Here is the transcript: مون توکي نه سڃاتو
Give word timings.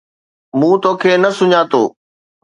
مون 0.59 0.73
توکي 0.83 1.13
نه 1.23 1.29
سڃاتو 1.37 1.83